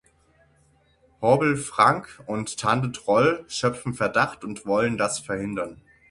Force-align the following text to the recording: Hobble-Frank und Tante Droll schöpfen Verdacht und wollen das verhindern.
Hobble-Frank 1.21 2.23
und 2.25 2.57
Tante 2.57 2.89
Droll 2.89 3.45
schöpfen 3.47 3.93
Verdacht 3.93 4.43
und 4.43 4.65
wollen 4.65 4.97
das 4.97 5.19
verhindern. 5.19 5.79